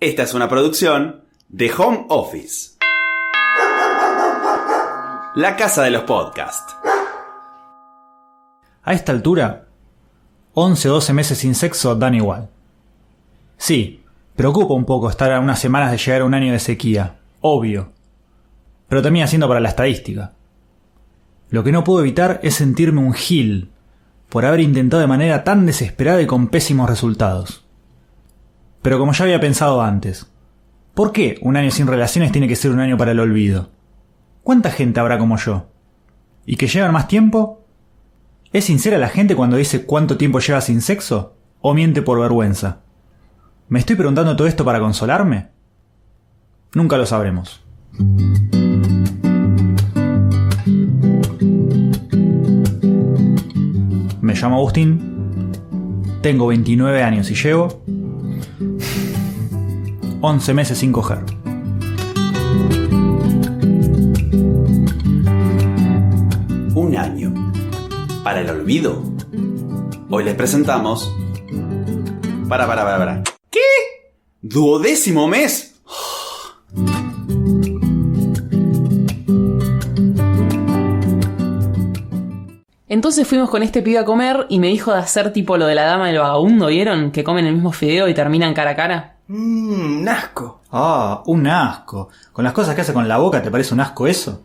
Esta 0.00 0.22
es 0.22 0.32
una 0.32 0.48
producción 0.48 1.24
de 1.48 1.72
Home 1.76 2.06
Office. 2.08 2.76
La 5.34 5.56
casa 5.56 5.82
de 5.82 5.90
los 5.90 6.04
podcasts. 6.04 6.76
A 8.84 8.92
esta 8.92 9.10
altura, 9.10 9.66
11 10.54 10.88
o 10.88 10.92
12 10.92 11.12
meses 11.14 11.38
sin 11.38 11.56
sexo 11.56 11.96
dan 11.96 12.14
igual. 12.14 12.48
Sí, 13.56 14.04
preocupa 14.36 14.72
un 14.74 14.84
poco 14.84 15.10
estar 15.10 15.32
a 15.32 15.40
unas 15.40 15.58
semanas 15.58 15.90
de 15.90 15.98
llegar 15.98 16.20
a 16.20 16.26
un 16.26 16.34
año 16.34 16.52
de 16.52 16.60
sequía, 16.60 17.16
obvio. 17.40 17.90
Pero 18.88 19.02
termina 19.02 19.26
siendo 19.26 19.48
para 19.48 19.58
la 19.58 19.70
estadística. 19.70 20.32
Lo 21.50 21.64
que 21.64 21.72
no 21.72 21.82
puedo 21.82 22.02
evitar 22.02 22.38
es 22.44 22.54
sentirme 22.54 23.00
un 23.00 23.14
gil 23.14 23.72
por 24.28 24.46
haber 24.46 24.60
intentado 24.60 25.00
de 25.00 25.08
manera 25.08 25.42
tan 25.42 25.66
desesperada 25.66 26.22
y 26.22 26.26
con 26.28 26.46
pésimos 26.46 26.88
resultados. 26.88 27.67
Pero 28.88 28.98
como 28.98 29.12
ya 29.12 29.24
había 29.24 29.38
pensado 29.38 29.82
antes, 29.82 30.32
¿por 30.94 31.12
qué 31.12 31.38
un 31.42 31.58
año 31.58 31.70
sin 31.70 31.86
relaciones 31.86 32.32
tiene 32.32 32.48
que 32.48 32.56
ser 32.56 32.70
un 32.70 32.80
año 32.80 32.96
para 32.96 33.10
el 33.10 33.20
olvido? 33.20 33.68
¿Cuánta 34.42 34.70
gente 34.70 34.98
habrá 34.98 35.18
como 35.18 35.36
yo? 35.36 35.66
¿Y 36.46 36.56
que 36.56 36.68
llevan 36.68 36.94
más 36.94 37.06
tiempo? 37.06 37.66
¿Es 38.50 38.64
sincera 38.64 38.96
la 38.96 39.10
gente 39.10 39.36
cuando 39.36 39.58
dice 39.58 39.84
cuánto 39.84 40.16
tiempo 40.16 40.38
lleva 40.38 40.62
sin 40.62 40.80
sexo? 40.80 41.36
¿O 41.60 41.74
miente 41.74 42.00
por 42.00 42.18
vergüenza? 42.18 42.78
¿Me 43.68 43.78
estoy 43.78 43.94
preguntando 43.96 44.34
todo 44.34 44.48
esto 44.48 44.64
para 44.64 44.80
consolarme? 44.80 45.48
Nunca 46.72 46.96
lo 46.96 47.04
sabremos. 47.04 47.62
Me 54.22 54.32
llamo 54.32 54.56
Agustín, 54.56 55.52
tengo 56.22 56.46
29 56.46 57.02
años 57.02 57.30
y 57.30 57.34
llevo 57.34 57.82
11 60.20 60.52
meses 60.52 60.78
sin 60.78 60.92
coger. 60.92 61.18
Un 66.74 66.96
año. 66.96 67.32
Para 68.24 68.40
el 68.40 68.50
olvido. 68.50 69.00
Hoy 70.10 70.24
les 70.24 70.34
presentamos. 70.34 71.14
Para, 72.48 72.66
para, 72.66 72.82
para, 72.82 72.98
para. 72.98 73.22
¿Qué? 73.48 73.60
¿Duodécimo 74.42 75.28
mes? 75.28 75.80
Entonces 82.88 83.28
fuimos 83.28 83.50
con 83.50 83.62
este 83.62 83.82
pibe 83.82 83.98
a 83.98 84.04
comer 84.04 84.46
y 84.48 84.58
me 84.58 84.66
dijo 84.68 84.92
de 84.92 84.98
hacer 84.98 85.32
tipo 85.32 85.56
lo 85.56 85.66
de 85.66 85.76
la 85.76 85.84
dama 85.84 86.08
del 86.08 86.18
vagabundo, 86.18 86.66
¿vieron? 86.66 87.12
Que 87.12 87.22
comen 87.22 87.46
el 87.46 87.54
mismo 87.54 87.70
fideo 87.70 88.08
y 88.08 88.14
terminan 88.14 88.54
cara 88.54 88.70
a 88.70 88.76
cara. 88.76 89.17
Mmm, 89.28 90.00
un 90.00 90.08
asco. 90.08 90.62
Ah, 90.72 91.22
un 91.26 91.46
asco. 91.46 92.08
Con 92.32 92.44
las 92.44 92.54
cosas 92.54 92.74
que 92.74 92.80
hace 92.80 92.94
con 92.94 93.06
la 93.06 93.18
boca, 93.18 93.42
¿te 93.42 93.50
parece 93.50 93.74
un 93.74 93.80
asco 93.80 94.06
eso? 94.06 94.44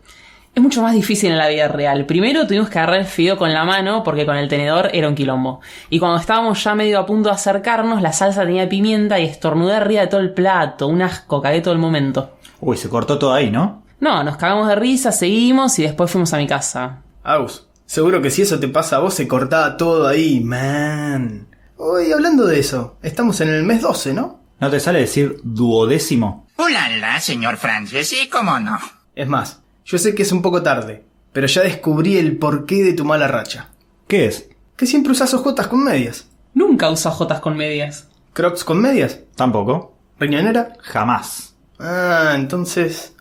Es 0.54 0.62
mucho 0.62 0.82
más 0.82 0.94
difícil 0.94 1.32
en 1.32 1.38
la 1.38 1.48
vida 1.48 1.68
real. 1.68 2.04
Primero 2.04 2.46
tuvimos 2.46 2.68
que 2.68 2.78
agarrar 2.78 3.00
el 3.00 3.06
fideo 3.06 3.38
con 3.38 3.52
la 3.52 3.64
mano 3.64 4.04
porque 4.04 4.26
con 4.26 4.36
el 4.36 4.48
tenedor 4.48 4.90
era 4.92 5.08
un 5.08 5.14
quilombo. 5.14 5.60
Y 5.88 5.98
cuando 5.98 6.20
estábamos 6.20 6.62
ya 6.62 6.74
medio 6.74 7.00
a 7.00 7.06
punto 7.06 7.30
de 7.30 7.34
acercarnos, 7.34 8.02
la 8.02 8.12
salsa 8.12 8.44
tenía 8.44 8.68
pimienta 8.68 9.18
y 9.18 9.24
estornudé 9.24 9.74
arriba 9.74 10.02
de 10.02 10.06
todo 10.06 10.20
el 10.20 10.34
plato. 10.34 10.86
Un 10.86 11.02
asco, 11.02 11.40
cagué 11.40 11.62
todo 11.62 11.72
el 11.72 11.80
momento. 11.80 12.34
Uy, 12.60 12.76
se 12.76 12.88
cortó 12.90 13.18
todo 13.18 13.32
ahí, 13.32 13.50
¿no? 13.50 13.82
No, 14.00 14.22
nos 14.22 14.36
cagamos 14.36 14.68
de 14.68 14.76
risa, 14.76 15.12
seguimos 15.12 15.78
y 15.78 15.82
después 15.82 16.10
fuimos 16.10 16.32
a 16.34 16.36
mi 16.36 16.46
casa. 16.46 17.00
Agus, 17.22 17.66
seguro 17.86 18.20
que 18.20 18.30
si 18.30 18.42
eso 18.42 18.60
te 18.60 18.68
pasa 18.68 18.96
a 18.96 19.00
vos 19.00 19.14
se 19.14 19.26
cortaba 19.26 19.78
todo 19.78 20.06
ahí, 20.06 20.40
man. 20.40 21.48
Hoy 21.78 22.12
hablando 22.12 22.46
de 22.46 22.60
eso, 22.60 22.96
estamos 23.02 23.40
en 23.40 23.48
el 23.48 23.64
mes 23.64 23.80
12, 23.80 24.12
¿no? 24.12 24.43
¿No 24.64 24.70
te 24.70 24.80
sale 24.80 25.00
decir 25.00 25.40
duodécimo? 25.42 26.46
Hola, 26.56 27.20
señor 27.20 27.58
Francis, 27.58 28.14
¿y 28.14 28.30
cómo 28.30 28.58
no? 28.58 28.78
Es 29.14 29.28
más, 29.28 29.60
yo 29.84 29.98
sé 29.98 30.14
que 30.14 30.22
es 30.22 30.32
un 30.32 30.40
poco 30.40 30.62
tarde, 30.62 31.04
pero 31.34 31.46
ya 31.46 31.60
descubrí 31.60 32.16
el 32.16 32.38
porqué 32.38 32.82
de 32.82 32.94
tu 32.94 33.04
mala 33.04 33.28
racha. 33.28 33.68
¿Qué 34.08 34.24
es? 34.24 34.48
Que 34.74 34.86
siempre 34.86 35.12
usas 35.12 35.34
ojotas 35.34 35.66
con 35.68 35.84
medias. 35.84 36.30
Nunca 36.54 36.88
uso 36.88 37.10
jotas 37.10 37.40
con 37.40 37.58
medias. 37.58 38.08
¿Crocs 38.32 38.64
con 38.64 38.80
medias? 38.80 39.20
Tampoco. 39.36 39.98
¿Riñonera? 40.18 40.72
Jamás. 40.80 41.54
Ah, 41.78 42.32
entonces... 42.34 43.14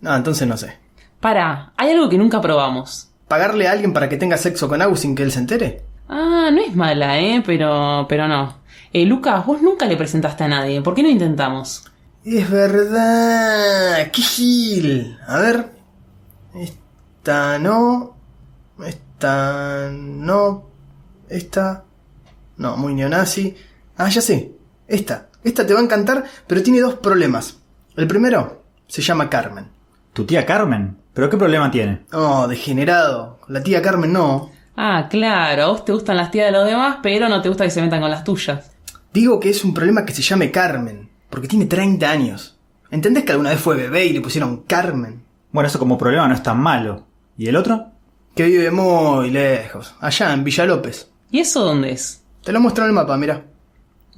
No, 0.00 0.16
entonces 0.16 0.48
no 0.48 0.56
sé. 0.56 0.78
Para, 1.20 1.74
hay 1.76 1.92
algo 1.92 2.08
que 2.08 2.18
nunca 2.18 2.40
probamos. 2.40 3.08
¿Pagarle 3.28 3.68
a 3.68 3.70
alguien 3.70 3.92
para 3.92 4.08
que 4.08 4.16
tenga 4.16 4.36
sexo 4.36 4.68
con 4.68 4.82
Agus 4.82 4.98
sin 4.98 5.14
que 5.14 5.22
él 5.22 5.30
se 5.30 5.38
entere? 5.38 5.84
Ah, 6.08 6.50
no 6.52 6.60
es 6.60 6.74
mala, 6.74 7.18
¿eh? 7.20 7.42
Pero, 7.44 8.06
pero 8.08 8.28
no. 8.28 8.58
Eh, 8.92 9.06
Lucas, 9.06 9.46
vos 9.46 9.62
nunca 9.62 9.86
le 9.86 9.96
presentaste 9.96 10.44
a 10.44 10.48
nadie. 10.48 10.82
¿Por 10.82 10.94
qué 10.94 11.02
no 11.02 11.08
intentamos? 11.08 11.84
Es 12.24 12.50
verdad. 12.50 14.10
¡Qué 14.12 14.22
gil! 14.22 15.18
A 15.26 15.38
ver. 15.38 15.70
Esta 16.54 17.58
no. 17.58 18.16
Esta 18.84 19.90
no. 19.92 20.68
Esta. 21.28 21.84
No, 22.58 22.76
muy 22.76 22.94
neonazi. 22.94 23.56
Ah, 23.96 24.08
ya 24.08 24.20
sé. 24.20 24.52
Esta. 24.86 25.28
Esta 25.42 25.66
te 25.66 25.74
va 25.74 25.80
a 25.80 25.82
encantar, 25.82 26.24
pero 26.46 26.62
tiene 26.62 26.80
dos 26.80 26.94
problemas. 26.94 27.56
El 27.96 28.06
primero 28.06 28.62
se 28.86 29.02
llama 29.02 29.28
Carmen. 29.30 29.68
¿Tu 30.12 30.24
tía 30.24 30.46
Carmen? 30.46 30.98
¿Pero 31.14 31.28
qué 31.28 31.36
problema 31.36 31.70
tiene? 31.70 32.04
Oh, 32.12 32.46
degenerado. 32.46 33.38
La 33.48 33.62
tía 33.62 33.82
Carmen 33.82 34.12
no. 34.12 34.50
Ah, 34.76 35.08
claro, 35.10 35.62
a 35.64 35.68
vos 35.68 35.84
te 35.84 35.92
gustan 35.92 36.16
las 36.16 36.30
tías 36.30 36.46
de 36.46 36.52
los 36.52 36.66
demás, 36.66 36.98
pero 37.02 37.28
no 37.28 37.42
te 37.42 37.48
gusta 37.48 37.64
que 37.64 37.70
se 37.70 37.82
metan 37.82 38.00
con 38.00 38.10
las 38.10 38.24
tuyas. 38.24 38.72
Digo 39.12 39.38
que 39.38 39.50
es 39.50 39.64
un 39.64 39.74
problema 39.74 40.04
que 40.04 40.14
se 40.14 40.22
llame 40.22 40.50
Carmen, 40.50 41.10
porque 41.28 41.48
tiene 41.48 41.66
30 41.66 42.10
años. 42.10 42.58
¿Entendés 42.90 43.24
que 43.24 43.32
alguna 43.32 43.50
vez 43.50 43.60
fue 43.60 43.76
bebé 43.76 44.06
y 44.06 44.12
le 44.12 44.20
pusieron 44.20 44.62
Carmen? 44.62 45.22
Bueno, 45.50 45.66
eso 45.68 45.78
como 45.78 45.98
problema 45.98 46.26
no 46.28 46.34
es 46.34 46.42
tan 46.42 46.58
malo. 46.60 47.06
¿Y 47.36 47.46
el 47.46 47.56
otro? 47.56 47.88
Que 48.34 48.44
vive 48.44 48.70
muy 48.70 49.30
lejos, 49.30 49.94
allá 50.00 50.32
en 50.32 50.44
Villa 50.44 50.64
López. 50.64 51.10
¿Y 51.30 51.40
eso 51.40 51.64
dónde 51.64 51.92
es? 51.92 52.22
Te 52.42 52.52
lo 52.52 52.60
muestro 52.60 52.84
en 52.84 52.90
el 52.90 52.94
mapa, 52.94 53.16
mira. 53.16 53.44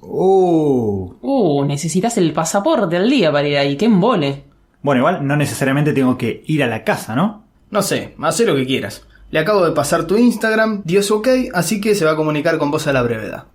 Uh. 0.01 1.15
Uh, 1.21 1.65
necesitas 1.65 2.17
el 2.19 2.33
pasaporte 2.33 2.97
al 2.97 3.11
día 3.11 3.33
para 3.33 3.49
ir 3.49 3.57
ahí, 3.57 3.77
qué 3.77 3.87
embole. 3.87 4.45
Bueno, 4.83 5.01
igual 5.01 5.27
no 5.27 5.37
necesariamente 5.37 5.93
tengo 5.93 6.17
que 6.17 6.45
ir 6.47 6.63
a 6.63 6.67
la 6.67 6.85
casa, 6.85 7.17
¿no? 7.17 7.45
No 7.71 7.83
sé, 7.83 8.15
haz 8.21 8.41
lo 8.41 8.55
que 8.55 8.67
quieras. 8.67 9.07
Le 9.35 9.41
acabo 9.41 9.65
de 9.65 9.73
pasar 9.73 10.05
tu 10.05 10.17
Instagram, 10.17 10.83
dio 10.85 11.03
su 11.03 11.17
ok, 11.17 11.27
así 11.55 11.81
que 11.81 11.97
se 11.97 12.05
va 12.05 12.13
a 12.13 12.17
comunicar 12.17 12.57
con 12.57 12.71
vos 12.71 12.87
a 12.87 12.93
la 12.93 13.03
brevedad. 13.03 13.47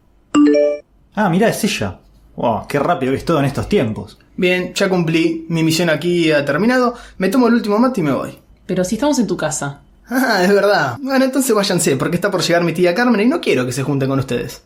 Ah, 1.16 1.29
mira, 1.29 1.47
es 1.47 1.63
ella. 1.63 2.00
Wow, 2.35 2.67
qué 2.67 2.79
rápido 2.79 3.13
que 3.13 3.19
es 3.19 3.23
todo 3.23 3.40
en 3.40 3.45
estos 3.45 3.69
tiempos. 3.69 4.19
Bien, 4.35 4.73
ya 4.73 4.89
cumplí. 4.89 5.45
Mi 5.47 5.63
misión 5.63 5.89
aquí 5.89 6.34
ha 6.34 6.44
terminado. 6.44 6.95
Me 7.18 7.29
tomo 7.29 7.47
el 7.47 7.53
último 7.53 7.79
mate 7.79 8.01
y 8.01 8.03
me 8.03 8.12
voy. 8.12 8.38
Pero 8.66 8.84
si 8.84 8.95
estamos 8.95 9.19
en 9.19 9.28
tu 9.28 9.38
casa. 9.38 9.79
Ah, 10.09 10.44
es 10.44 10.53
verdad. 10.53 10.97
Bueno, 11.00 11.23
entonces 11.23 11.56
váyanse, 11.56 11.95
porque 11.95 12.18
está 12.18 12.29
por 12.29 12.41
llegar 12.41 12.62
mi 12.66 12.73
tía 12.73 12.94
Carmen 12.94 13.22
y 13.22 13.28
no 13.28 13.39
quiero 13.39 13.66
que 13.66 13.72
se 13.72 13.84
junten 13.84 14.09
con 14.09 14.19
ustedes. 14.19 14.63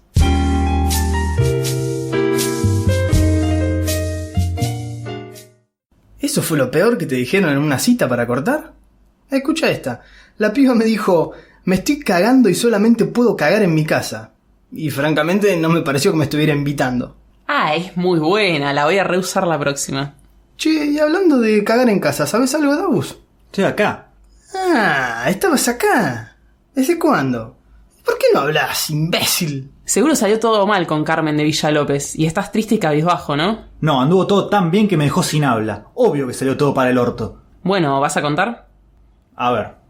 ¿Eso 6.18 6.42
fue 6.42 6.58
lo 6.58 6.72
peor 6.72 6.98
que 6.98 7.06
te 7.06 7.14
dijeron 7.14 7.52
en 7.52 7.60
una 7.60 7.78
cita 7.78 8.10
para 8.10 8.26
cortar? 8.26 8.74
Escucha 9.30 9.70
esta. 9.70 10.02
La 10.38 10.54
piba 10.54 10.74
me 10.74 10.86
dijo, 10.86 11.34
me 11.66 11.76
estoy 11.76 12.00
cagando 12.00 12.50
y 12.50 12.56
solamente 12.56 13.06
puedo 13.06 13.36
cagar 13.36 13.64
en 13.64 13.74
mi 13.74 13.86
casa. 13.86 14.32
Y 14.72 14.90
francamente 14.90 15.56
no 15.58 15.70
me 15.70 15.82
pareció 15.82 16.12
que 16.12 16.18
me 16.18 16.24
estuviera 16.24 16.54
invitando. 16.54 17.16
Ah, 17.48 17.76
es 17.76 17.96
muy 17.96 18.20
buena, 18.20 18.74
la 18.74 18.86
voy 18.86 18.98
a 18.98 19.04
reusar 19.04 19.46
la 19.46 19.60
próxima. 19.60 20.16
Che, 20.58 20.86
y 20.86 21.00
hablando 21.00 21.40
de 21.40 21.64
cagar 21.64 21.90
en 21.90 22.00
casa, 22.00 22.26
¿sabes 22.26 22.54
algo, 22.56 22.76
Dabus? 22.76 23.18
Estoy 23.46 23.66
acá. 23.66 24.08
Ah, 24.56 25.26
estabas 25.28 25.68
acá. 25.68 26.36
¿Desde 26.74 26.98
cuándo? 26.98 27.56
¿Por 28.04 28.18
qué 28.18 28.26
no 28.34 28.42
hablas, 28.42 28.90
imbécil? 28.90 29.72
Seguro 29.86 30.16
salió 30.16 30.40
todo 30.40 30.66
mal 30.66 30.88
con 30.88 31.04
Carmen 31.04 31.38
de 31.38 31.44
Villa 31.44 31.72
López 31.72 32.16
y 32.16 32.26
estás 32.26 32.52
triste 32.52 32.76
y 32.76 32.80
cabizbajo, 32.80 33.36
¿no? 33.36 33.66
No, 33.82 34.02
anduvo 34.02 34.28
todo 34.28 34.50
tan 34.50 34.72
bien 34.72 34.88
que 34.88 34.98
me 34.98 35.06
dejó 35.06 35.24
sin 35.24 35.44
habla. 35.44 35.88
Obvio 35.94 36.28
que 36.28 36.34
salió 36.34 36.58
todo 36.58 36.74
para 36.74 36.90
el 36.90 36.98
orto. 36.98 37.42
Bueno, 37.64 38.00
¿vas 38.00 38.18
a 38.18 38.22
contar? 38.22 38.68
A 39.36 39.52
ver. 39.52 39.83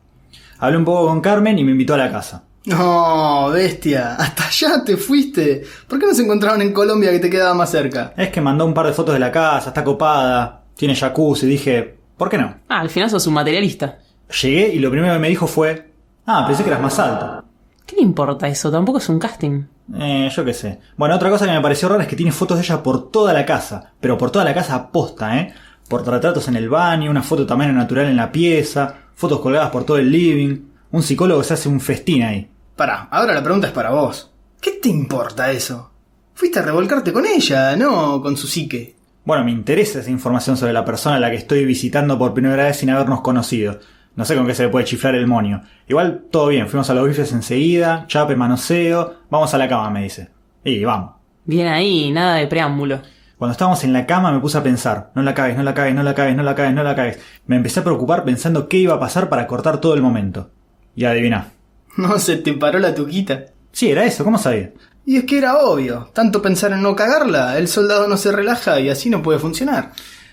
Hablé 0.59 0.77
un 0.77 0.85
poco 0.85 1.07
con 1.07 1.21
Carmen 1.21 1.57
y 1.59 1.63
me 1.63 1.71
invitó 1.71 1.93
a 1.93 1.97
la 1.97 2.11
casa. 2.11 2.43
No, 2.65 3.49
bestia, 3.49 4.15
hasta 4.15 4.47
allá 4.47 4.83
te 4.85 4.95
fuiste. 4.95 5.63
¿Por 5.87 5.99
qué 5.99 6.05
no 6.05 6.13
se 6.13 6.23
encontraron 6.23 6.61
en 6.61 6.71
Colombia 6.71 7.11
que 7.11 7.19
te 7.19 7.29
quedaba 7.29 7.53
más 7.53 7.69
cerca? 7.71 8.13
Es 8.15 8.29
que 8.29 8.39
mandó 8.39 8.65
un 8.65 8.73
par 8.73 8.87
de 8.87 8.93
fotos 8.93 9.13
de 9.13 9.19
la 9.19 9.31
casa, 9.31 9.69
está 9.69 9.83
copada, 9.83 10.63
tiene 10.75 10.95
jacuzzi, 10.95 11.45
dije, 11.45 11.97
¿por 12.17 12.29
qué 12.29 12.37
no? 12.37 12.55
Ah, 12.69 12.79
al 12.79 12.89
final 12.89 13.09
sos 13.09 13.27
un 13.27 13.33
materialista. 13.33 13.99
Llegué 14.41 14.73
y 14.73 14.79
lo 14.79 14.89
primero 14.89 15.13
que 15.13 15.19
me 15.19 15.29
dijo 15.29 15.45
fue, 15.45 15.91
ah, 16.25 16.45
pensé 16.47 16.63
que 16.63 16.69
eras 16.69 16.81
más 16.81 16.97
alto. 16.99 17.43
¿Qué 17.85 17.97
le 17.97 18.01
importa 18.01 18.47
eso? 18.47 18.71
Tampoco 18.71 18.99
es 18.99 19.09
un 19.09 19.19
casting. 19.19 19.63
Eh, 19.99 20.29
yo 20.33 20.45
qué 20.45 20.53
sé. 20.53 20.79
Bueno, 20.95 21.15
otra 21.15 21.29
cosa 21.29 21.45
que 21.45 21.51
me 21.51 21.61
pareció 21.61 21.89
rara 21.89 22.03
es 22.03 22.07
que 22.09 22.15
tiene 22.15 22.31
fotos 22.31 22.57
de 22.57 22.63
ella 22.63 22.81
por 22.81 23.11
toda 23.11 23.33
la 23.33 23.45
casa, 23.45 23.91
pero 23.99 24.17
por 24.17 24.31
toda 24.31 24.45
la 24.45 24.53
casa 24.53 24.75
aposta, 24.75 25.37
¿eh? 25.37 25.53
Por 25.89 26.07
retratos 26.07 26.47
en 26.47 26.55
el 26.55 26.69
baño, 26.69 27.11
una 27.11 27.21
foto 27.21 27.45
tamaño 27.45 27.73
natural 27.73 28.05
en 28.05 28.15
la 28.15 28.31
pieza, 28.31 28.95
fotos 29.15 29.39
colgadas 29.39 29.69
por 29.69 29.85
todo 29.85 29.97
el 29.97 30.11
living. 30.11 30.59
Un 30.91 31.03
psicólogo 31.03 31.43
se 31.43 31.53
hace 31.53 31.69
un 31.69 31.79
festín 31.79 32.23
ahí. 32.23 32.49
Pará, 32.75 33.07
ahora 33.11 33.33
la 33.33 33.43
pregunta 33.43 33.67
es 33.67 33.73
para 33.73 33.91
vos. 33.91 34.31
¿Qué 34.59 34.71
te 34.81 34.89
importa 34.89 35.51
eso? 35.51 35.91
Fuiste 36.33 36.59
a 36.59 36.63
revolcarte 36.63 37.13
con 37.13 37.25
ella, 37.25 37.75
no 37.75 38.21
con 38.21 38.37
su 38.37 38.47
psique. 38.47 38.95
Bueno, 39.25 39.43
me 39.43 39.51
interesa 39.51 39.99
esa 39.99 40.09
información 40.09 40.57
sobre 40.57 40.73
la 40.73 40.83
persona 40.83 41.15
a 41.15 41.19
la 41.19 41.29
que 41.29 41.37
estoy 41.37 41.65
visitando 41.65 42.17
por 42.17 42.33
primera 42.33 42.63
vez 42.63 42.77
sin 42.77 42.89
habernos 42.89 43.21
conocido. 43.21 43.79
No 44.15 44.25
sé 44.25 44.35
con 44.35 44.45
qué 44.45 44.53
se 44.53 44.63
le 44.63 44.69
puede 44.69 44.85
chiflar 44.85 45.15
el 45.15 45.27
monio. 45.27 45.61
Igual, 45.87 46.25
todo 46.29 46.47
bien, 46.47 46.67
fuimos 46.67 46.89
a 46.89 46.93
los 46.93 47.07
bifes 47.07 47.31
enseguida, 47.31 48.05
chape, 48.07 48.35
manoseo, 48.35 49.21
vamos 49.29 49.53
a 49.53 49.57
la 49.57 49.67
cama, 49.67 49.89
me 49.89 50.03
dice. 50.03 50.29
Y 50.63 50.83
vamos. 50.83 51.15
Bien 51.45 51.67
ahí, 51.67 52.11
nada 52.11 52.35
de 52.35 52.47
preámbulo. 52.47 53.01
Cuando 53.37 53.51
estábamos 53.51 53.83
en 53.83 53.93
la 53.93 54.05
cama 54.05 54.31
me 54.31 54.39
puse 54.39 54.57
a 54.57 54.63
pensar, 54.63 55.11
no 55.15 55.21
la 55.21 55.33
cagues, 55.33 55.57
no 55.57 55.63
la 55.63 55.73
cagues, 55.73 55.95
no 55.95 56.03
la 56.03 56.15
cagues, 56.15 56.35
no 56.35 56.43
la 56.43 56.55
cagues, 56.55 56.73
no 56.73 56.83
la 56.83 56.95
cagues. 56.95 57.19
Me 57.45 57.55
empecé 57.55 57.79
a 57.79 57.83
preocupar 57.83 58.23
pensando 58.23 58.69
qué 58.69 58.77
iba 58.77 58.93
a 58.93 58.99
pasar 58.99 59.29
para 59.29 59.47
cortar 59.47 59.81
todo 59.81 59.95
el 59.95 60.01
momento. 60.01 60.51
Y 60.95 61.05
adivina. 61.05 61.51
No 61.97 62.17
se 62.17 62.37
te 62.37 62.53
paró 62.53 62.79
la 62.79 62.95
tuquita. 62.95 63.45
Sí, 63.71 63.91
era 63.91 64.03
eso, 64.03 64.23
¿cómo 64.23 64.39
sabía? 64.39 64.71
Y 65.05 65.17
es 65.17 65.25
que 65.25 65.37
era 65.37 65.57
obvio. 65.57 66.09
Tanto 66.13 66.41
pensar 66.41 66.71
en 66.71 66.81
no 66.81 66.95
cagarla, 66.95 67.57
el 67.57 67.67
soldado 67.67 68.07
no 68.07 68.17
se 68.17 68.31
relaja 68.31 68.79
y 68.79 68.89
así 68.89 69.09
no 69.11 69.21
puede 69.21 69.37
funcionar. 69.37 69.91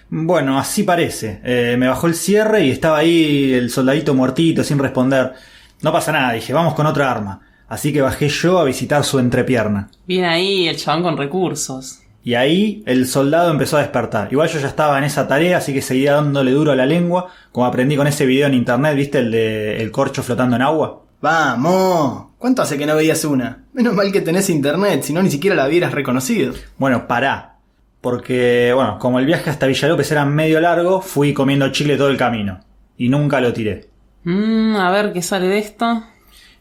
Bueno, 0.08 0.58
así 0.58 0.82
parece. 0.84 1.40
Eh, 1.44 1.76
me 1.78 1.88
bajó 1.88 2.06
el 2.06 2.14
cierre 2.14 2.64
y 2.64 2.70
estaba 2.70 2.98
ahí 2.98 3.52
el 3.52 3.70
soldadito 3.70 4.14
muertito 4.14 4.64
sin 4.64 4.78
responder. 4.78 5.34
No 5.82 5.92
pasa 5.92 6.12
nada, 6.12 6.32
dije, 6.32 6.52
vamos 6.52 6.74
con 6.74 6.86
otra 6.86 7.10
arma. 7.10 7.40
Así 7.68 7.92
que 7.92 8.00
bajé 8.00 8.28
yo 8.28 8.58
a 8.58 8.64
visitar 8.64 9.04
su 9.04 9.18
entrepierna. 9.18 9.88
Bien 10.06 10.24
ahí, 10.24 10.66
el 10.66 10.76
chabón 10.76 11.02
con 11.04 11.16
recursos. 11.16 12.00
Y 12.22 12.34
ahí 12.34 12.82
el 12.86 13.06
soldado 13.06 13.50
empezó 13.50 13.78
a 13.78 13.80
despertar. 13.80 14.28
Igual 14.30 14.48
yo 14.48 14.60
ya 14.60 14.68
estaba 14.68 14.98
en 14.98 15.04
esa 15.04 15.26
tarea, 15.26 15.58
así 15.58 15.72
que 15.72 15.80
seguía 15.80 16.14
dándole 16.14 16.52
duro 16.52 16.72
a 16.72 16.76
la 16.76 16.86
lengua, 16.86 17.28
como 17.50 17.66
aprendí 17.66 17.96
con 17.96 18.06
ese 18.06 18.26
video 18.26 18.46
en 18.46 18.54
internet, 18.54 18.94
¿viste? 18.94 19.18
El 19.18 19.30
de 19.30 19.82
el 19.82 19.90
corcho 19.90 20.22
flotando 20.22 20.56
en 20.56 20.62
agua. 20.62 21.02
Vamos. 21.22 22.26
¿Cuánto 22.38 22.62
hace 22.62 22.78
que 22.78 22.86
no 22.86 22.96
veías 22.96 23.24
una? 23.24 23.64
Menos 23.72 23.94
mal 23.94 24.12
que 24.12 24.20
tenés 24.20 24.50
internet, 24.50 25.02
si 25.02 25.12
no 25.12 25.22
ni 25.22 25.30
siquiera 25.30 25.56
la 25.56 25.66
hubieras 25.66 25.92
reconocido. 25.92 26.54
Bueno, 26.78 27.06
pará. 27.06 27.58
Porque, 28.00 28.72
bueno, 28.74 28.98
como 28.98 29.18
el 29.18 29.26
viaje 29.26 29.50
hasta 29.50 29.66
Villalópez 29.66 30.10
era 30.10 30.24
medio 30.24 30.60
largo, 30.60 31.02
fui 31.02 31.34
comiendo 31.34 31.70
chile 31.70 31.96
todo 31.96 32.08
el 32.08 32.16
camino. 32.16 32.60
Y 32.96 33.08
nunca 33.08 33.40
lo 33.40 33.52
tiré. 33.52 33.88
Mmm, 34.24 34.76
a 34.76 34.90
ver 34.90 35.12
qué 35.12 35.22
sale 35.22 35.48
de 35.48 35.58
esto. 35.58 36.02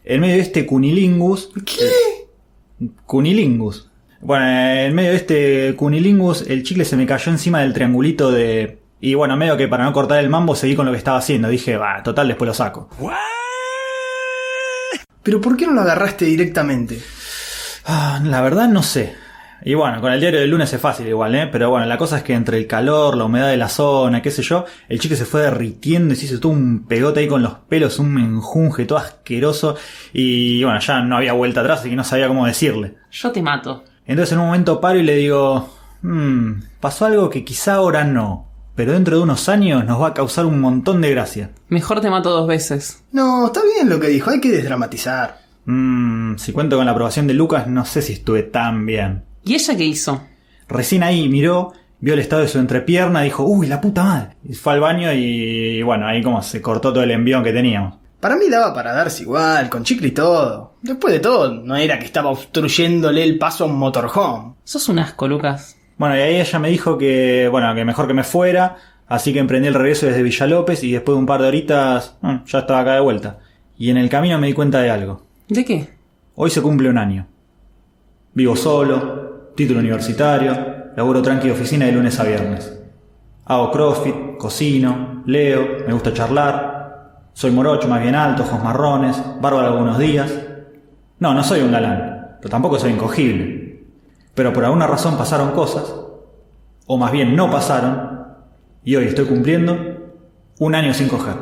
En 0.04 0.20
medio 0.20 0.36
de 0.36 0.42
este 0.42 0.66
cunilingus. 0.66 1.50
¿Qué? 1.64 2.86
Cunilingus. 3.06 3.89
Bueno, 4.20 4.46
en 4.46 4.94
medio 4.94 5.10
de 5.10 5.16
este 5.16 5.76
cunilingus, 5.76 6.42
el 6.42 6.62
chicle 6.62 6.84
se 6.84 6.96
me 6.96 7.06
cayó 7.06 7.32
encima 7.32 7.60
del 7.60 7.72
triangulito 7.72 8.30
de. 8.30 8.78
Y 9.00 9.14
bueno, 9.14 9.36
medio 9.36 9.56
que 9.56 9.66
para 9.66 9.84
no 9.84 9.92
cortar 9.94 10.18
el 10.18 10.28
mambo 10.28 10.54
seguí 10.54 10.74
con 10.74 10.84
lo 10.84 10.92
que 10.92 10.98
estaba 10.98 11.18
haciendo. 11.18 11.48
Dije, 11.48 11.76
va, 11.76 12.02
total, 12.02 12.28
después 12.28 12.46
lo 12.46 12.54
saco. 12.54 12.90
Pero 15.22 15.40
¿por 15.40 15.56
qué 15.56 15.66
no 15.66 15.72
lo 15.72 15.80
agarraste 15.80 16.26
directamente? 16.26 17.00
Ah, 17.86 18.20
la 18.22 18.42
verdad 18.42 18.68
no 18.68 18.82
sé. 18.82 19.14
Y 19.62 19.74
bueno, 19.74 20.00
con 20.00 20.12
el 20.12 20.20
diario 20.20 20.40
del 20.40 20.50
lunes 20.50 20.72
es 20.72 20.80
fácil 20.80 21.06
igual, 21.06 21.34
¿eh? 21.34 21.46
Pero 21.46 21.68
bueno, 21.68 21.84
la 21.86 21.98
cosa 21.98 22.18
es 22.18 22.22
que 22.22 22.32
entre 22.32 22.56
el 22.56 22.66
calor, 22.66 23.16
la 23.16 23.24
humedad 23.24 23.48
de 23.48 23.58
la 23.58 23.68
zona, 23.68 24.22
qué 24.22 24.30
sé 24.30 24.42
yo, 24.42 24.64
el 24.88 24.98
chicle 24.98 25.16
se 25.16 25.26
fue 25.26 25.42
derritiendo 25.42 26.14
y 26.14 26.16
se 26.16 26.26
hizo 26.26 26.40
todo 26.40 26.52
un 26.52 26.86
pegote 26.86 27.20
ahí 27.20 27.28
con 27.28 27.42
los 27.42 27.54
pelos, 27.68 27.98
un 27.98 28.14
menjunje 28.14 28.86
todo 28.86 28.98
asqueroso. 28.98 29.76
Y 30.14 30.62
bueno, 30.64 30.80
ya 30.80 31.02
no 31.02 31.16
había 31.16 31.34
vuelta 31.34 31.60
atrás, 31.60 31.80
así 31.80 31.90
que 31.90 31.96
no 31.96 32.04
sabía 32.04 32.28
cómo 32.28 32.46
decirle. 32.46 32.94
Yo 33.10 33.30
te 33.32 33.42
mato. 33.42 33.84
Entonces 34.10 34.32
en 34.32 34.40
un 34.40 34.46
momento 34.46 34.80
paro 34.80 34.98
y 34.98 35.04
le 35.04 35.14
digo, 35.14 35.68
"Hmm, 36.02 36.62
pasó 36.80 37.06
algo 37.06 37.30
que 37.30 37.44
quizá 37.44 37.74
ahora 37.74 38.02
no, 38.02 38.48
pero 38.74 38.90
dentro 38.92 39.16
de 39.16 39.22
unos 39.22 39.48
años 39.48 39.84
nos 39.84 40.02
va 40.02 40.08
a 40.08 40.14
causar 40.14 40.46
un 40.46 40.60
montón 40.60 41.00
de 41.00 41.12
gracia. 41.12 41.52
Mejor 41.68 42.00
te 42.00 42.10
mato 42.10 42.28
dos 42.30 42.48
veces. 42.48 43.04
No, 43.12 43.46
está 43.46 43.60
bien 43.62 43.88
lo 43.88 44.00
que 44.00 44.08
dijo, 44.08 44.30
hay 44.30 44.40
que 44.40 44.50
desdramatizar. 44.50 45.38
Mmm, 45.66 46.34
si 46.38 46.50
cuento 46.52 46.76
con 46.76 46.86
la 46.86 46.90
aprobación 46.90 47.28
de 47.28 47.34
Lucas, 47.34 47.68
no 47.68 47.84
sé 47.84 48.02
si 48.02 48.14
estuve 48.14 48.42
tan 48.42 48.84
bien. 48.84 49.22
¿Y 49.44 49.54
ella 49.54 49.76
qué 49.76 49.84
hizo? 49.84 50.20
Recién 50.68 51.04
ahí 51.04 51.28
miró, 51.28 51.72
vio 52.00 52.14
el 52.14 52.18
estado 52.20 52.42
de 52.42 52.48
su 52.48 52.58
entrepierna, 52.58 53.20
dijo, 53.20 53.44
uy, 53.44 53.68
la 53.68 53.80
puta 53.80 54.02
madre. 54.02 54.36
Y 54.42 54.54
fue 54.54 54.72
al 54.72 54.80
baño 54.80 55.12
y 55.12 55.82
bueno, 55.82 56.08
ahí 56.08 56.20
como 56.20 56.42
se 56.42 56.60
cortó 56.60 56.92
todo 56.92 57.04
el 57.04 57.12
envión 57.12 57.44
que 57.44 57.52
teníamos. 57.52 57.99
Para 58.20 58.36
mí 58.36 58.50
daba 58.50 58.74
para 58.74 58.92
darse 58.92 59.22
igual, 59.22 59.70
con 59.70 59.82
chicle 59.82 60.08
y 60.08 60.10
todo. 60.12 60.74
Después 60.82 61.12
de 61.14 61.20
todo, 61.20 61.54
no 61.54 61.74
era 61.74 61.98
que 61.98 62.04
estaba 62.04 62.28
obstruyéndole 62.28 63.24
el 63.24 63.38
paso 63.38 63.64
a 63.64 63.66
un 63.66 63.78
motorhome. 63.78 64.54
Sos 64.62 64.90
un 64.90 64.98
asco, 64.98 65.26
Lucas. 65.26 65.78
Bueno, 65.96 66.16
y 66.16 66.20
ahí 66.20 66.36
ella 66.36 66.58
me 66.58 66.68
dijo 66.68 66.98
que, 66.98 67.48
bueno, 67.50 67.74
que 67.74 67.84
mejor 67.84 68.06
que 68.06 68.14
me 68.14 68.22
fuera, 68.22 68.76
así 69.08 69.32
que 69.32 69.38
emprendí 69.38 69.68
el 69.68 69.74
regreso 69.74 70.06
desde 70.06 70.22
Villalópez 70.22 70.84
y 70.84 70.92
después 70.92 71.16
de 71.16 71.20
un 71.20 71.26
par 71.26 71.40
de 71.40 71.48
horitas, 71.48 72.16
mm, 72.20 72.44
ya 72.44 72.58
estaba 72.58 72.80
acá 72.80 72.94
de 72.94 73.00
vuelta. 73.00 73.38
Y 73.78 73.88
en 73.88 73.96
el 73.96 74.10
camino 74.10 74.38
me 74.38 74.48
di 74.48 74.52
cuenta 74.52 74.82
de 74.82 74.90
algo. 74.90 75.22
¿De 75.48 75.64
qué? 75.64 75.88
Hoy 76.34 76.50
se 76.50 76.60
cumple 76.60 76.90
un 76.90 76.98
año. 76.98 77.26
Vivo 78.34 78.54
solo, 78.54 79.50
título 79.56 79.80
universitario, 79.80 80.92
laburo 80.94 81.22
tranqui 81.22 81.48
de 81.48 81.54
oficina 81.54 81.86
de 81.86 81.92
lunes 81.92 82.20
a 82.20 82.24
viernes. 82.24 82.80
Hago 83.46 83.70
crossfit, 83.70 84.36
cocino, 84.38 85.22
leo, 85.26 85.84
me 85.86 85.92
gusta 85.92 86.12
charlar. 86.12 86.79
Soy 87.32 87.50
morocho, 87.50 87.88
más 87.88 88.02
bien 88.02 88.14
alto, 88.14 88.42
ojos 88.42 88.62
marrones, 88.62 89.16
bárbaro 89.40 89.68
algunos 89.68 89.98
días. 89.98 90.32
No, 91.18 91.34
no 91.34 91.44
soy 91.44 91.60
un 91.60 91.72
galán, 91.72 92.36
pero 92.40 92.50
tampoco 92.50 92.78
soy 92.78 92.92
incogible. 92.92 93.84
Pero 94.34 94.52
por 94.52 94.64
alguna 94.64 94.86
razón 94.86 95.16
pasaron 95.16 95.52
cosas, 95.52 95.94
o 96.86 96.96
más 96.96 97.12
bien 97.12 97.36
no 97.36 97.50
pasaron, 97.50 98.26
y 98.84 98.96
hoy 98.96 99.06
estoy 99.06 99.26
cumpliendo 99.26 99.76
un 100.58 100.74
año 100.74 100.94
sin 100.94 101.08
coger. 101.08 101.36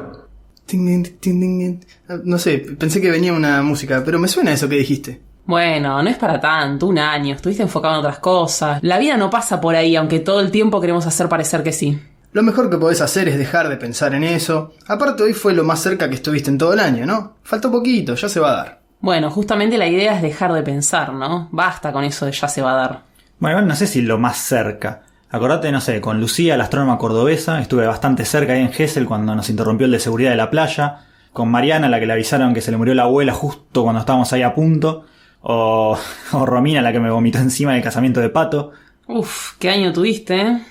No 2.24 2.38
sé, 2.38 2.58
pensé 2.78 3.00
que 3.00 3.10
venía 3.10 3.32
una 3.32 3.62
música, 3.62 4.02
pero 4.04 4.18
me 4.18 4.28
suena 4.28 4.52
eso 4.52 4.68
que 4.68 4.76
dijiste. 4.76 5.20
Bueno, 5.46 6.02
no 6.02 6.10
es 6.10 6.16
para 6.16 6.38
tanto, 6.38 6.86
un 6.86 6.98
año, 6.98 7.34
estuviste 7.34 7.62
enfocado 7.62 7.94
en 7.94 8.00
otras 8.00 8.18
cosas. 8.18 8.80
La 8.82 8.98
vida 8.98 9.16
no 9.16 9.30
pasa 9.30 9.60
por 9.62 9.74
ahí, 9.74 9.96
aunque 9.96 10.20
todo 10.20 10.40
el 10.40 10.50
tiempo 10.50 10.78
queremos 10.78 11.06
hacer 11.06 11.28
parecer 11.28 11.62
que 11.62 11.72
sí. 11.72 11.98
Lo 12.32 12.42
mejor 12.42 12.68
que 12.68 12.76
podés 12.76 13.00
hacer 13.00 13.28
es 13.28 13.38
dejar 13.38 13.68
de 13.68 13.78
pensar 13.78 14.14
en 14.14 14.22
eso. 14.22 14.74
Aparte 14.86 15.22
hoy 15.22 15.32
fue 15.32 15.54
lo 15.54 15.64
más 15.64 15.80
cerca 15.80 16.08
que 16.08 16.16
estuviste 16.16 16.50
en 16.50 16.58
todo 16.58 16.74
el 16.74 16.80
año, 16.80 17.06
¿no? 17.06 17.36
Falta 17.42 17.70
poquito, 17.70 18.14
ya 18.14 18.28
se 18.28 18.40
va 18.40 18.50
a 18.50 18.56
dar. 18.56 18.80
Bueno, 19.00 19.30
justamente 19.30 19.78
la 19.78 19.86
idea 19.86 20.14
es 20.14 20.22
dejar 20.22 20.52
de 20.52 20.62
pensar, 20.62 21.14
¿no? 21.14 21.48
Basta 21.52 21.92
con 21.92 22.04
eso 22.04 22.26
de 22.26 22.32
ya 22.32 22.48
se 22.48 22.62
va 22.62 22.72
a 22.72 22.76
dar. 22.76 23.02
Bueno, 23.38 23.58
igual 23.58 23.68
no 23.68 23.76
sé 23.76 23.86
si 23.86 24.02
lo 24.02 24.18
más 24.18 24.36
cerca. 24.36 25.02
Acordate, 25.30 25.70
no 25.72 25.80
sé, 25.80 26.00
con 26.00 26.20
Lucía, 26.20 26.56
la 26.56 26.64
astrónoma 26.64 26.98
cordobesa, 26.98 27.60
estuve 27.60 27.86
bastante 27.86 28.24
cerca 28.24 28.54
ahí 28.54 28.60
en 28.60 28.72
Gessel 28.72 29.06
cuando 29.06 29.34
nos 29.34 29.50
interrumpió 29.50 29.84
el 29.86 29.92
de 29.92 30.00
seguridad 30.00 30.30
de 30.30 30.36
la 30.36 30.50
playa. 30.50 31.04
Con 31.32 31.50
Mariana, 31.50 31.88
la 31.88 32.00
que 32.00 32.06
le 32.06 32.14
avisaron 32.14 32.54
que 32.54 32.60
se 32.60 32.70
le 32.70 32.76
murió 32.76 32.94
la 32.94 33.04
abuela 33.04 33.32
justo 33.32 33.82
cuando 33.82 34.00
estábamos 34.00 34.32
ahí 34.32 34.42
a 34.42 34.54
punto. 34.54 35.06
O, 35.40 35.96
o 36.32 36.46
Romina, 36.46 36.82
la 36.82 36.92
que 36.92 37.00
me 37.00 37.10
vomitó 37.10 37.38
encima 37.38 37.72
del 37.74 37.82
casamiento 37.82 38.20
de 38.20 38.30
Pato. 38.30 38.72
Uf, 39.06 39.52
qué 39.58 39.70
año 39.70 39.92
tuviste, 39.92 40.40
¿eh? 40.40 40.62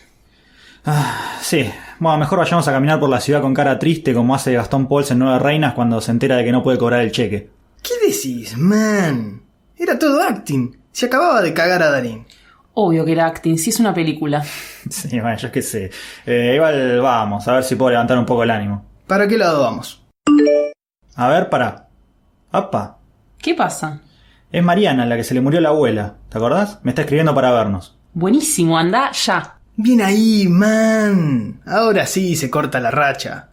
Ah, 0.89 1.38
sí, 1.42 1.69
bueno, 2.00 2.18
mejor 2.18 2.40
vayamos 2.40 2.66
a 2.68 2.71
caminar 2.71 2.97
por 2.97 3.09
la 3.09 3.19
ciudad 3.19 3.42
con 3.42 3.54
cara 3.54 3.78
triste 3.78 4.14
como 4.14 4.33
hace 4.33 4.54
Gastón 4.54 4.88
Pauls 4.88 5.11
en 5.11 5.19
Nueve 5.19 5.38
Reinas 5.38 5.73
cuando 5.73 6.00
se 6.00 6.11
entera 6.11 6.38
de 6.38 6.45
que 6.45 6.54
no 6.54 6.64
puede 6.64 6.78
cobrar 6.78 7.02
el 7.02 7.11
cheque. 7.11 7.50
¿Qué 7.83 8.07
decís, 8.07 8.57
man? 8.57 9.42
Era 9.76 10.00
todo 10.00 10.21
acting. 10.23 10.78
Se 10.94 11.07
acababa 11.07 11.42
de 11.42 11.54
cagar 11.54 11.83
a 11.83 11.92
Darín. 11.92 12.26
Obvio 12.73 13.04
que 13.04 13.11
era 13.11 13.26
acting, 13.26 13.57
si 13.57 13.69
es 13.71 13.80
una 13.80 13.94
película. 13.94 14.44
Sí, 14.90 15.19
bueno, 15.19 15.35
yo 15.38 15.52
qué 15.52 15.61
sé. 15.61 15.92
Eh, 16.26 16.54
igual 16.56 17.02
vamos, 17.02 17.45
a 17.45 17.54
ver 17.56 17.64
si 17.66 17.76
puedo 17.76 17.92
levantar 17.92 18.18
un 18.18 18.26
poco 18.26 18.44
el 18.44 18.52
ánimo. 18.52 18.85
¿Para 19.06 19.28
qué 19.28 19.38
lado 19.38 19.61
vamos? 19.61 20.02
A 21.16 21.28
ver, 21.28 21.50
para. 21.50 21.90
Apa, 22.54 22.97
¿Qué 23.38 23.54
pasa? 23.54 24.00
es 24.50 24.64
Mariana 24.64 25.06
la 25.06 25.18
que 25.18 25.26
se 25.26 25.33
le 25.33 25.42
murió 25.42 25.59
la 25.59 25.69
abuela, 25.69 26.16
¿te 26.30 26.38
acordás? 26.38 26.80
Me 26.83 26.92
está 26.92 27.02
escribiendo 27.02 27.35
para 27.35 27.52
vernos. 27.52 27.97
Buenísimo, 28.14 28.78
anda 28.78 29.11
ya. 29.11 29.56
Bien 29.80 30.02
ahí, 30.02 30.48
man. 30.48 31.62
Ahora 31.64 32.07
sí 32.07 32.36
se 32.36 32.50
corta 32.50 32.80
la 32.80 32.90
racha. 32.90 33.52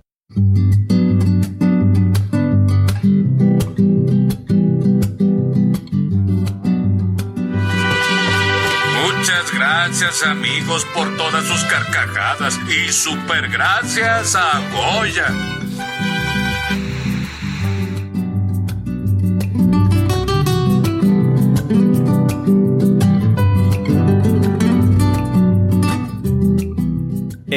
Muchas 9.04 9.52
gracias 9.52 10.23
amigos 10.23 10.87
por 10.95 11.14
todas 11.19 11.45
sus 11.45 11.62
carcajadas 11.64 12.59
y 12.71 12.90
super 12.90 13.50
gracias 13.50 14.35
a 14.35 14.62
Goya. 14.73 15.26